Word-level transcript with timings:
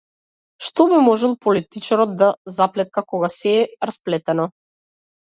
Што 0.69 0.87
би 0.93 1.01
можел 1.07 1.35
политичарот 1.49 2.17
да 2.23 2.31
заплетка 2.57 3.07
кога 3.15 3.33
сѐ 3.39 3.57
е 3.63 3.71
расплетено? 3.93 4.53